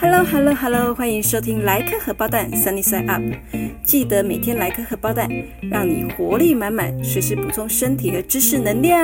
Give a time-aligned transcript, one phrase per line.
[0.00, 3.22] Hello，Hello，Hello，欢迎收听莱克荷包蛋 Sunny Side Up，
[3.84, 5.28] 记得每天来颗荷包蛋，
[5.70, 8.98] 让你活力满满，随时补充身体和知识能量。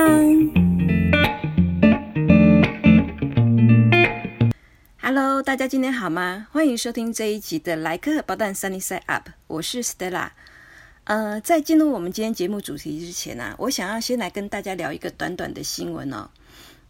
[5.02, 6.46] Hello，大家今天好吗？
[6.52, 10.28] 欢迎收听这一集的莱克荷包蛋 Sunny Side Up，我是 Stella。
[11.04, 16.30] 呃，在进入我们今天节目主题之前呢，我想要先来跟大家聊一个短短的新闻哦。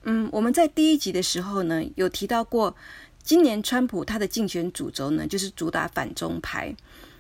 [0.05, 2.77] 嗯，我们在第一集的时候呢，有提到过。
[3.23, 6.75] 今年川普他的竞选主轴呢，就是主打反中牌。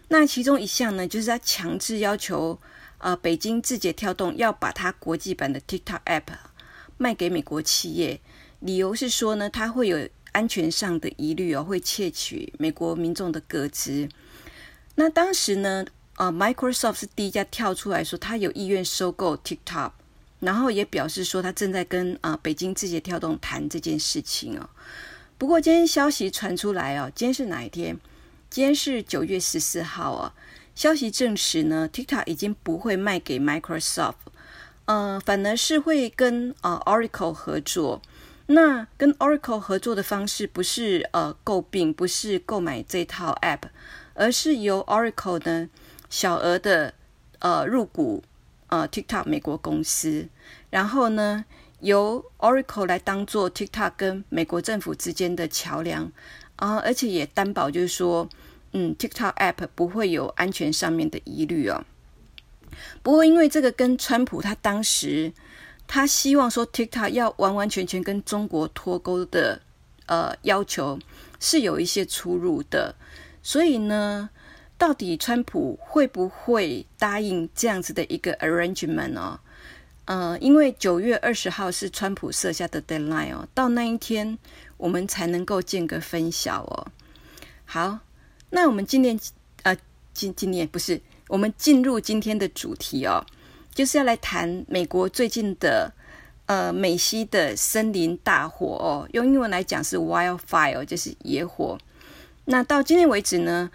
[0.08, 2.58] 那其中一项呢，就是他强制要求
[2.96, 6.22] 呃北京字节跳动要把它国际版的 TikTok App
[6.96, 8.18] 卖给美国企业，
[8.60, 14.08] 理由是说呢，它会有安全上的疑虑哦，会窃取美国民众的个资。
[14.94, 15.84] 那当时呢，
[16.16, 19.92] 呃，Microsoft 是第一家跳出来说，他有意愿收购 TikTok，
[20.40, 24.68] 然后也表示说他正在跟啊北京字节跳动谈这件事情哦。
[25.38, 27.98] 不过今天消息传出来哦，今天是哪一天？
[28.50, 30.32] 今天是九月十四号哦。
[30.74, 34.14] 消息证实呢，TikTok 已经不会卖给 Microsoft，
[34.86, 38.00] 呃，反而是会跟呃 Oracle 合作。
[38.46, 43.62] 那跟 Oracle 合作的方式不是呃购并，不是购买这套 App，
[44.14, 45.68] 而是由 Oracle 呢
[46.08, 46.94] 小额的
[47.38, 48.24] 呃入股
[48.70, 50.26] 呃 TikTok 美国公司，
[50.70, 51.44] 然后呢。
[51.82, 56.12] 由 Oracle 来当做 TikTok 跟美国政府之间的桥梁
[56.56, 58.28] 啊，而且也担保就是说，
[58.72, 61.82] 嗯，TikTok App 不会有安全上面的疑虑哦。
[63.02, 65.32] 不过因为这个跟川普他当时
[65.86, 69.62] 他希望说 TikTok 要完完全全跟中国脱钩的
[70.04, 70.98] 呃要求
[71.40, 72.94] 是有一些出入的，
[73.42, 74.28] 所以呢，
[74.80, 79.38] 到底川普会不会答应这样子的一个 arrangement 哦？
[80.06, 84.38] 呃，因为九月二十号是川普设下的 deadline 哦，到那一天
[84.78, 86.86] 我们才能够见个分晓哦。
[87.66, 87.98] 好，
[88.48, 89.20] 那我们今天
[89.64, 89.76] 呃，
[90.14, 90.98] 今今年不是
[91.28, 93.22] 我们进入今天的主题哦，
[93.74, 95.92] 就是要来谈美国最近的
[96.46, 101.78] 呃美西的森林大火哦，用英文来讲是 wildfire，就是野火。
[102.46, 103.70] 那到今天为止呢，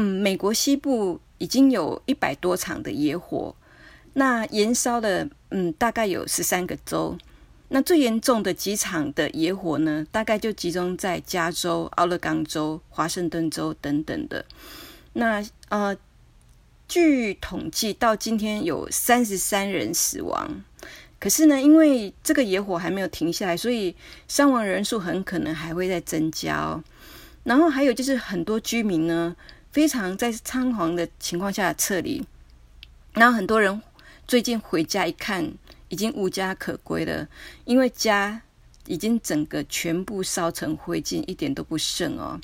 [0.00, 3.52] 嗯，美国西部已经有一百多场的野火。
[4.12, 7.18] 那燃烧的，嗯，大概有十三个州。
[7.70, 14.44] 那最严重的几场的野火呢，大概就集中在加州、奥勒冈州、华盛顿州等等的。
[15.14, 15.96] 那呃，
[16.86, 20.62] 据统计，到今天有三十三人死亡。
[21.18, 23.96] 可是呢，因为这个野火还没有停下来，所以
[24.28, 26.84] 伤亡人数很可能还会再增加哦。
[27.42, 29.34] 然后还有就是很多居民呢，
[29.78, 32.20] 非常在仓皇的情况下撤离，
[33.12, 33.80] 然后很多人。
[34.26, 35.52] 最近回家一看，
[35.88, 37.28] 已经无家可归了，
[37.64, 38.42] 因为家
[38.86, 42.40] 已经整个全部烧成灰烬，一点都不剩哦。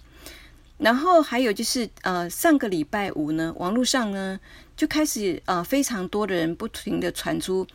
[0.78, 4.38] 然后还有就是，呃，上个礼拜五呢，网络上呢
[4.76, 7.66] 就开始呃非常多的人不停的传出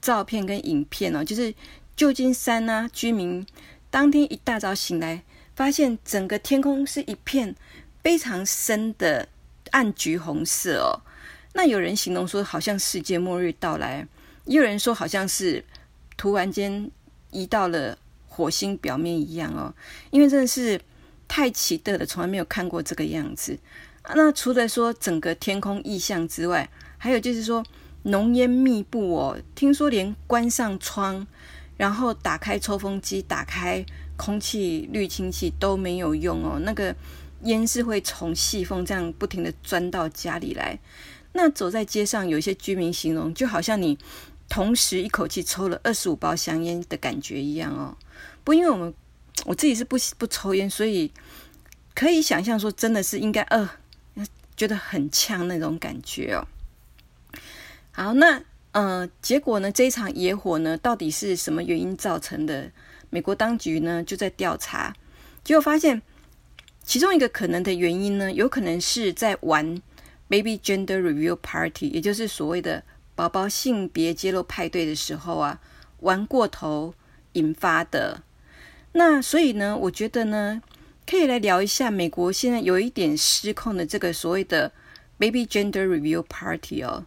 [0.00, 1.54] 照片跟影片哦，就是
[1.94, 3.46] 旧金山啊居民
[3.90, 5.22] 当天一大早醒来，
[5.54, 7.54] 发现整个天空是一片
[8.02, 9.28] 非常深的
[9.70, 11.00] 暗橘红色哦。
[11.54, 14.06] 那有人形容说，好像世界末日到来；
[14.46, 15.64] 也有人说，好像是
[16.16, 16.90] 突然间
[17.30, 17.96] 移到了
[18.28, 19.72] 火星表面一样哦。
[20.10, 20.80] 因为真的是
[21.28, 23.58] 太奇特了，从来没有看过这个样子。
[24.14, 27.64] 那除了说整个天空异象之外，还有就是说
[28.04, 29.38] 浓烟密布哦。
[29.54, 31.26] 听说连关上窗，
[31.76, 33.84] 然后打开抽风机、打开
[34.16, 36.58] 空气滤清器都没有用哦。
[36.64, 36.94] 那个
[37.44, 40.78] 烟是会从细缝这样不停的钻到家里来。
[41.32, 43.98] 那走在街上，有一些居民形容，就好像你
[44.48, 47.96] 同时一口气抽了二十五包香烟的感觉一样哦。
[48.44, 48.92] 不，因为我们
[49.44, 51.10] 我自己是不不抽烟，所以
[51.94, 53.70] 可以想象说，真的是应该呃，
[54.56, 56.46] 觉得很呛那种感觉哦。
[57.92, 58.42] 好，那
[58.72, 62.70] 呃，结果呢，这一场野火呢，到底是什么原因造成的？
[63.14, 64.96] 美国当局呢就在调查，
[65.44, 66.00] 结果发现
[66.84, 69.80] 其中一个可能的原因呢，有可能是在玩。
[70.28, 72.82] Baby Gender Reveal Party，也就是所谓的
[73.14, 75.60] 宝宝性别揭露派对的时候啊，
[76.00, 76.94] 玩过头
[77.34, 78.22] 引发的。
[78.92, 80.62] 那所以呢，我觉得呢，
[81.06, 84.72] 可以来聊一下美国现在有一点失控的这个所谓的
[85.18, 87.04] Baby Gender Reveal Party 哦。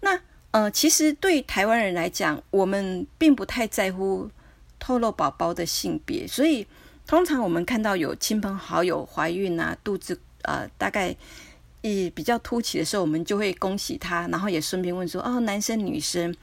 [0.00, 0.18] 那
[0.52, 4.30] 呃，其实对台湾人来讲，我们并不太在乎
[4.78, 6.66] 透露宝宝的性别，所以
[7.06, 11.14] 通常我们看到有亲朋好友怀孕啊，肚子呃大概。
[11.86, 16.34] 以比较凸起的时候，我们就会恭喜他，然后也顺便问说：“哦，男生女生？”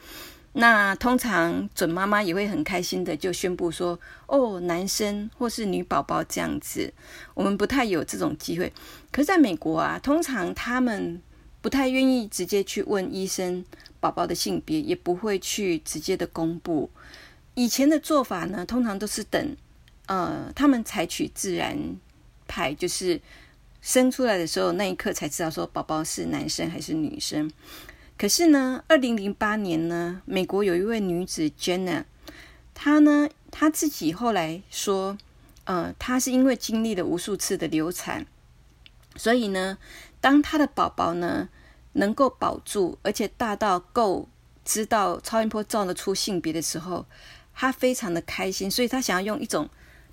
[0.54, 4.00] 那通常准妈妈也会很开心的就宣布说
[4.30, 6.94] ：“哦，男生或是女宝宝这样子。”
[7.34, 8.72] 我们不太有这种机会。
[9.12, 11.20] 可是在美国啊，通常他们
[11.60, 13.66] 不太愿意直接去问医生
[14.00, 16.88] 宝宝的性别，也不会去直接的公布。
[17.56, 19.58] 以前的做法呢，通常都是等
[20.08, 21.78] 呃他们采取自然
[22.48, 23.20] 派，就是
[23.82, 27.50] 生出来的时候那一刻才知道说宝宝是男生还是女生。
[28.18, 32.04] 可是呢，二零零八年呢，美国有一位女子 Jenna，
[32.76, 35.18] 她呢，她自己后来说，
[35.64, 38.28] 呃，她是因为经历了无数次的流产，
[39.16, 39.80] 所以呢，
[40.20, 41.50] 当她的宝宝呢
[41.94, 44.30] 能够保住，而且大到够
[44.64, 47.08] 知道超音波照得出性别的时候，
[47.56, 49.68] 她非常的开心，所以她想要用一种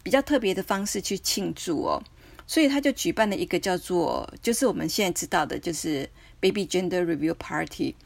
[0.08, 2.02] 比较特别的方式去庆祝哦，
[2.46, 6.08] 所以他就举办了一个叫做，就是我们现在知道的，就是。
[6.40, 7.96] Baby Gender Review Party，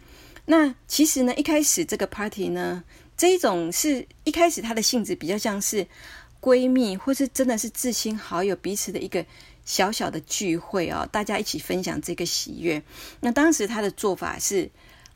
[0.46, 2.82] 那其实呢，一开始这个 party 呢，
[3.14, 5.86] 这一种是一开始它的性质比较像是
[6.40, 9.22] 闺蜜，或是真的是至亲好友彼此的一个
[9.66, 12.82] 小小的聚会哦，大家一起分享这个喜悦。
[13.20, 14.70] 那当时他的做法是，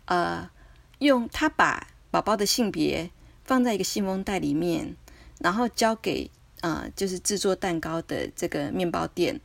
[0.04, 0.50] 呃，
[0.98, 3.10] 用他把宝宝的性别
[3.44, 4.94] 放在一个信封袋里面，
[5.38, 6.30] 然后交给
[6.60, 9.40] 呃，就是制作蛋糕的这个面包店，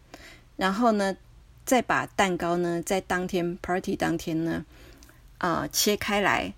[0.57, 1.15] 然后呢。
[1.63, 4.65] 再把蛋糕呢，在当天 party 当天呢，
[5.37, 6.51] 啊切开来。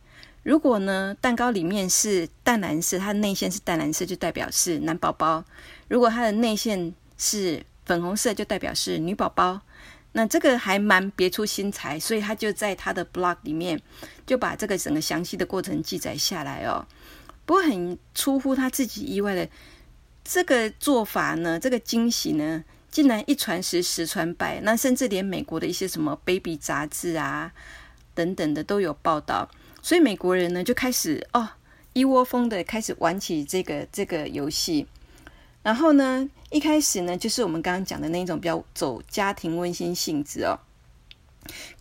[0.43, 5.43] 如果呢蛋糕里面是淡蓝色，它的内馅是淡蓝色，就代表是男宝宝；
[5.89, 9.61] 如果它的内馅是粉红色，就代表是女宝宝。
[10.13, 13.79] 那这个还蛮别出心裁，所以他就在他的 blog 里面
[14.25, 16.87] 就把这个整个详细的过程记载下来哦。
[17.45, 19.47] 不过很出乎他自己意外的，
[20.23, 22.63] 这个做法呢，这个惊喜呢。
[22.89, 27.51] 竟然一传十，十传百，那甚至连美国的一些什么 baby 杂志啊
[28.13, 29.49] 等等的都有报道，
[29.81, 31.49] 所以美国人呢就开始哦
[31.93, 34.85] 一窝蜂的开始玩起这个这个游戏。
[35.63, 40.59] 然后呢，一开始呢就是我们刚刚讲的那种比较走家庭温馨性质哦。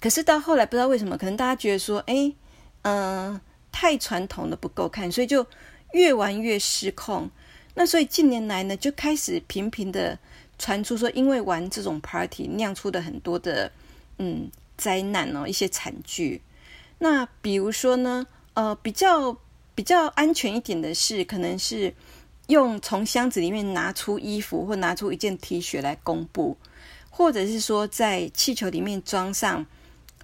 [0.01, 2.33] 可是到后来不知道为什么，可能大家觉得说，哎，
[2.85, 3.39] 嗯，
[3.71, 5.47] 太传统的不够看，所以就
[5.93, 7.31] 越玩越失控。
[7.75, 10.19] 那所以近年来呢，就开始频频的。
[10.59, 13.69] 传出说，因为玩这种 party 酿出的很多的
[14.19, 16.41] 嗯灾难哦，一些惨剧。
[16.99, 18.25] 那比如说呢，
[18.55, 19.37] 呃，比较
[19.75, 21.93] 比较安全一点的是，可能是
[22.47, 26.57] 用从箱子里面拿出衣服或拿出一件 T 恤来公布，
[27.11, 29.67] 或者是说在气球里面装上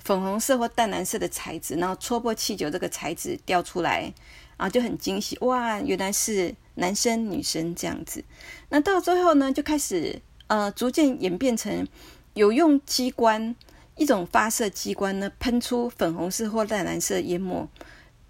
[0.05, 4.13] 粉红色或淡蓝色的材质，然后戳破气球这个材质掉出来，
[4.57, 8.25] 啊，就很惊喜哇，原来是男生女生这样子。
[8.71, 10.21] 那到最后呢，就开始。
[10.51, 11.87] 呃，逐渐演变成
[12.33, 13.55] 有用机关
[13.97, 17.69] 一种发射机关呢，喷出粉红色或淡蓝色烟膜，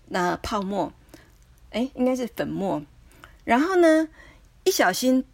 [0.09, 0.93] 那泡沫，
[1.71, 2.83] 哎，应该是粉末。
[3.45, 4.09] 然后呢，
[4.65, 5.25] 一小心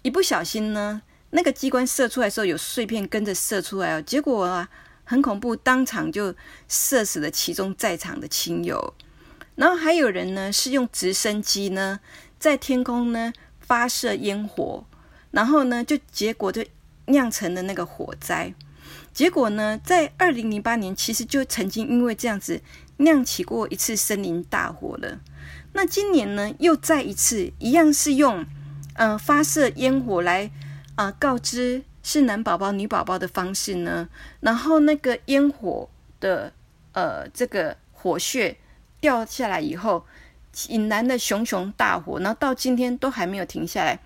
[0.00, 4.00] 一不小心呢，那个机关射出来的时候，有碎片跟着射出来哦。
[4.00, 4.70] 结果啊，
[5.04, 6.34] 很恐怖，当场就
[6.66, 8.94] 射死了其中在场的亲友。
[9.54, 12.00] 然后还有人呢，是用直升机呢，
[12.42, 14.84] 在天空呢发射烟火。
[15.30, 16.64] 然后呢，就结果就
[17.06, 18.52] 酿成了那个火灾。
[19.14, 22.60] 结果呢，在二零零八年，其实就曾经因为这样子
[22.96, 25.20] 酿起过一次森林大火了。
[25.72, 28.44] 那今年呢，又再一次一样是用
[28.94, 30.50] 呃发射烟火来
[30.96, 34.08] 啊告知是男宝宝、女宝宝的方式呢。
[34.40, 36.52] 然后那个烟火的
[36.92, 38.58] 呃这个火穴
[39.00, 40.04] 掉下来以后，
[40.68, 43.98] 引燃了熊熊大火，然后到今天都还没有停下来。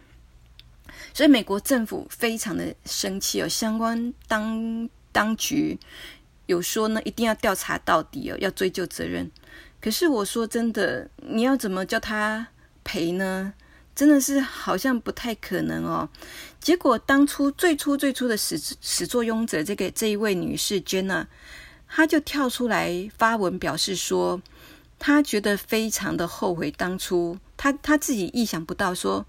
[1.12, 5.79] 所以美国政府非常的生气哦，相关当当局
[6.47, 9.31] 有说呢，一定要调查到底哦，要追究责任。
[9.81, 12.49] 可是我说真的，你要怎么叫他
[12.85, 13.53] 赔呢？
[13.95, 16.09] 真的是好像不太可能哦。
[16.61, 21.26] 结果当初最初最初的始始作俑者这个这一位女士 Jenna，
[21.88, 24.41] 她就跳出来发文表示说，
[24.99, 29.26] 他觉得非常的后悔当初，他他自己意想不到说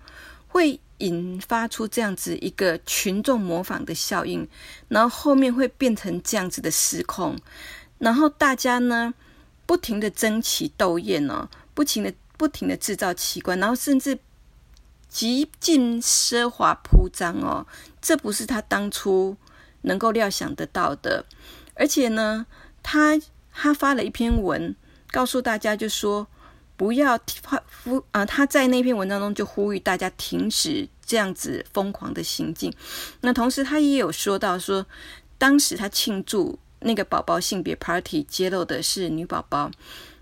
[0.48, 0.80] 会。
[1.00, 4.50] 引发出这样子一个群众模仿的效应，
[4.88, 7.38] 然后后面会变成这样子的失控，
[8.00, 9.14] 然后大家呢
[9.68, 14.18] 不停的争奇斗艳哦，不停的不停的制造奇观，然后甚至
[15.08, 17.68] 极尽奢华铺张哦，
[18.02, 19.38] 这不是他当初
[19.82, 21.24] 能够料想得到的，
[21.76, 22.48] 而且呢，
[22.82, 23.20] 他
[23.54, 24.76] 他发了一篇文
[25.12, 26.28] 告诉大家，就说。
[26.78, 27.20] 不要
[27.84, 28.24] 呼啊！
[28.24, 32.72] 他在那篇文章中就呼吁大家停止这样子疯狂的行径。
[33.22, 34.86] 那同时，他也有说到说，
[35.40, 39.72] 当时他庆祝那个宝宝性别 party 揭露的是女宝宝。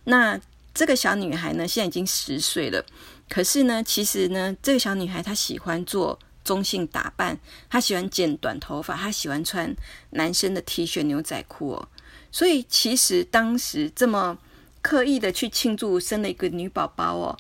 [0.06, 0.40] 那
[0.74, 2.86] 这个小女孩呢，现在已经十岁了。
[3.28, 7.38] 可是呢，其实呢，这个小女孩她喜欢做中性打扮，
[7.70, 9.76] 她喜欢剪短头发，她喜欢穿
[10.12, 11.90] 男生的 T 恤、牛仔裤哦。
[12.32, 14.38] 所以其实当时这么
[14.86, 17.36] 刻意的去庆祝生了一个女宝宝哦，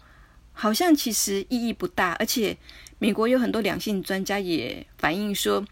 [0.51, 2.13] 好像其实意义不大。
[2.13, 2.57] 而且
[2.97, 5.63] 美国有很多两性专家也反映说，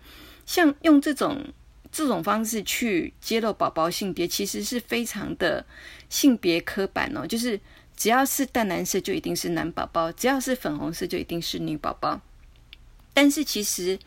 [0.46, 1.44] 像用这种
[1.92, 5.66] 这种方式去揭露宝宝性别，其实是非常的
[6.10, 7.60] 性别刻板哦，就是。
[7.96, 12.20] 只要是淡蓝色就一定是男宝宝，只要是粉红色就一定是女宝宝。
[13.14, 14.00] 但是其实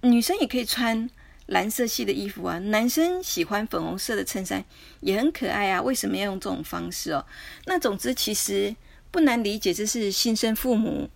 [0.00, 1.08] 女生也可以穿
[1.50, 4.64] 蓝色系的衣服啊，男生喜欢粉红色的衬衫
[5.00, 5.82] 也很可爱啊。
[5.82, 7.26] 为什么要用这种方式哦？
[7.66, 8.74] 那总之其实
[9.10, 11.10] 不难理解，这是新生父母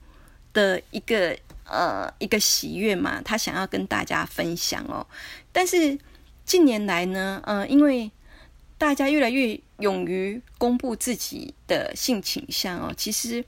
[0.52, 5.06] 的一个呃一个喜悦嘛，他想要跟大家分享哦。
[5.52, 5.96] 但是
[6.44, 8.10] 近年来呢，呃，因为
[8.76, 13.44] 大家越来越勇于公布自己的性倾向哦，其实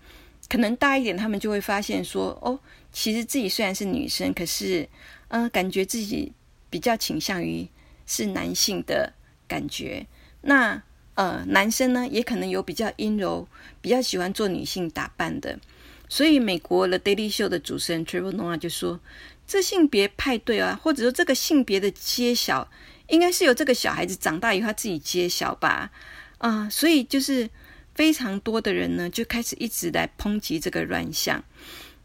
[0.49, 2.57] 可能大一点，他们就会发现说，哦，
[2.93, 4.89] 其实自己虽然是女生，可是，
[5.27, 6.33] 呃，感觉自己
[6.77, 7.67] 比较倾向于
[8.05, 9.15] 是男性的
[9.49, 10.07] 感觉。
[10.43, 10.83] 那
[11.15, 13.49] 呃，男生呢，也可能有比较阴柔，
[13.81, 15.59] 比较喜欢做女性打扮的。
[16.07, 19.01] 所以，美国的 Daily Show 的主持人 Trevor Noah 就说，
[19.47, 22.69] 这性别派对啊，或者说这个性别的揭晓。
[23.09, 25.91] 应该是由这个小孩子长大以后他自己揭晓吧，
[26.37, 27.49] 啊，所以就是
[27.95, 31.43] 非常多的人呢就开始一直来抨击这个乱象。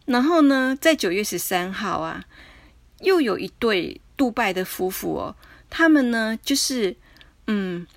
[0.05, 2.23] 然后呢，在九月十三号啊，
[3.01, 5.35] 又有一对杜拜的夫妇哦，
[5.67, 6.95] 他们呢就是
[7.47, 7.87] 嗯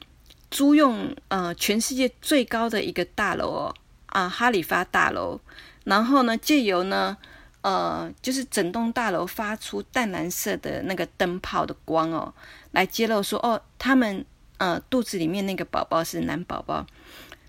[0.51, 3.75] 租用呃全世界最高的一个大楼哦
[4.07, 5.39] 啊哈里发大楼，
[5.85, 7.15] 然后呢借由呢
[7.61, 12.33] 呃就是整栋大楼发出淡蓝色的那个灯泡的光哦。
[12.71, 14.25] 来揭露说哦，他们
[14.57, 16.87] 呃肚子里面那个宝宝是男宝宝，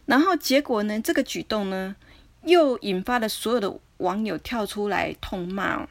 [0.05, 1.95] 然后结果呢，这个举动呢
[2.43, 5.87] 又引发了所有的网友跳出来痛骂，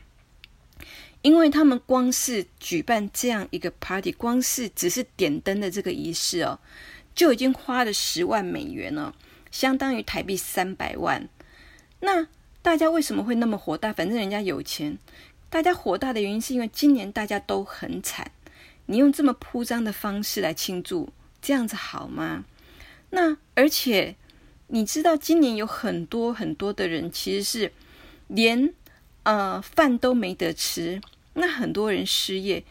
[1.24, 6.58] 因为他们光是举办这样一个 party，光是只是点灯的这个仪式哦，
[7.14, 9.14] 就已经花了十万美元了，
[9.50, 11.26] 相当于台币三百万。
[12.00, 12.28] 那
[12.60, 13.90] 大家为什么会那么火大？
[13.90, 14.98] 反正人家有钱，
[15.48, 18.30] 大家火大的原因是因为今年大家都很惨。
[18.84, 22.44] 你用这么铺张的方式来庆祝，这样子好吗？
[23.08, 24.14] 那而且
[24.66, 27.72] 你知道，今年有很多很多的人其实是
[28.26, 28.74] 连
[29.22, 31.00] 呃饭都没得吃，
[31.34, 32.64] 那很多人失业。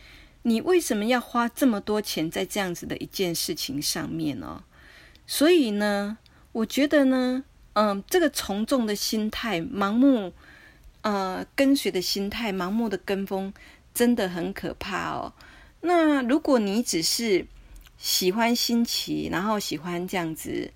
[0.46, 4.66] 你为什么要花这么多钱在这样子的一件事情上面呢？
[5.26, 6.18] 所以呢，
[6.52, 10.34] 我觉得呢，嗯，这个从众的心态、盲目
[11.00, 13.54] 呃跟随的心态、盲目的跟风，
[13.94, 15.32] 真的很可怕哦。
[15.80, 17.48] 那如果你只是
[17.98, 20.74] 喜欢新奇，然后喜欢这样子，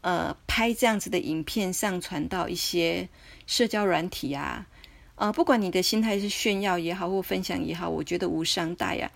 [0.00, 3.08] 呃，拍这样子的影片上传到一些
[3.46, 4.66] 社交软体啊，
[5.16, 9.10] 呃，不管你的心态是炫耀也好，或分享也好，我觉得无伤大雅。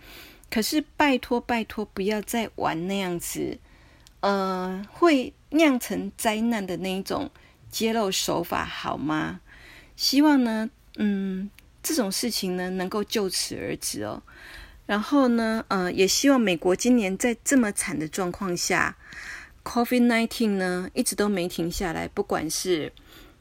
[0.50, 3.58] 可是拜托拜托，不要再玩那样子，
[4.20, 7.30] 呃，会酿成灾难的那一种
[7.70, 9.40] 揭露手法，好吗？
[9.96, 11.50] 希望呢，嗯，
[11.82, 14.22] 这种事情呢，能够就此而止哦。
[14.86, 18.96] 然后呢，呃，也希望美国今年在这么惨的状况下
[19.62, 22.90] ，Covid nineteen 呢一直都没停下来，不管是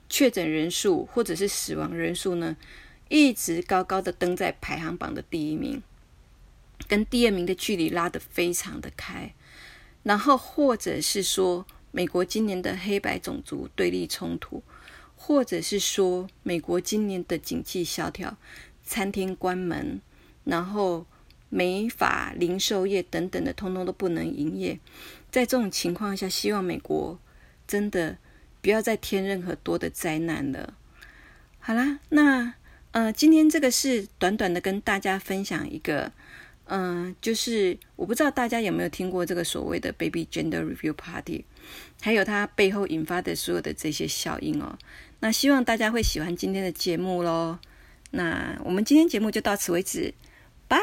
[0.10, 2.56] 确诊人数或者是死亡人数呢，
[3.10, 5.82] 一直高高的登在排行榜的第一名，
[6.88, 9.34] 跟第二名的距离拉得非常的开。
[10.04, 14.64] 然后或者是说，美国今年的黑白种族对立冲突，
[15.16, 18.38] 或者是说，美国今年的经济萧条，
[18.84, 20.02] 餐厅关门，
[20.44, 21.06] 然后。
[21.50, 24.78] 美法、零售业等等的，通通都不能营业。
[25.32, 27.18] 在这种情况下，希望美国
[27.66, 28.18] 真的
[28.68, 30.74] 不要再添任何多的灾难了。
[31.58, 32.54] 好啦，那
[32.92, 36.12] 呃，今天这个是短短的跟大家分享一个，
[36.66, 41.46] 嗯，就是我不知道大家有没有听过这个所谓的 Baby Gender Review Party，
[42.02, 44.78] 还有它背后引发的所有的这些效应哦。
[45.22, 47.60] 那希望大家会喜欢今天的节目喽。
[48.12, 50.14] 那我们今天节目就到此为止，
[50.68, 50.78] 拜。